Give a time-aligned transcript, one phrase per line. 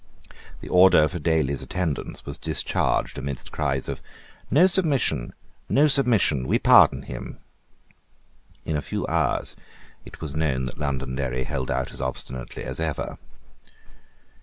[0.61, 4.01] The order for Daly's attendance was discharged amidst cries of
[4.49, 5.31] "No submission;
[5.69, 7.37] no submission; we pardon him."
[8.65, 9.55] In a few hours
[10.03, 13.19] it was known that Londonderry held out as obstinately as ever.